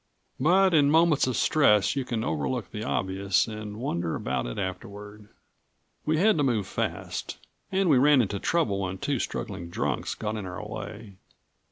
[0.39, 5.29] But in moments of stress you can overlook the obvious and wonder about it afterward.
[6.07, 7.37] We had to move fast
[7.71, 11.17] and we ran into trouble when two struggling drunks got in our way.